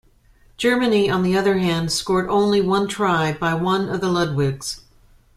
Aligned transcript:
Germany, 0.57 1.11
on 1.11 1.21
the 1.21 1.37
other 1.37 1.59
hand, 1.59 1.91
scored 1.91 2.27
only 2.27 2.59
one 2.59 2.87
try, 2.87 3.33
by 3.33 3.53
one 3.53 3.87
of 3.87 4.01
the 4.01 4.07
Ludwigs. 4.09 4.81